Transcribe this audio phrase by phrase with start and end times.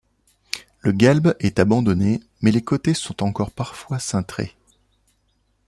[0.79, 4.57] Le galbe est abandonné, mais les côtés sont encore parfois cintrés.